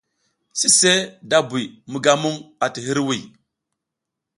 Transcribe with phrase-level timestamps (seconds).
[0.59, 0.93] Sise
[1.29, 3.21] da buy mi ga muƞ ati hiriwiy.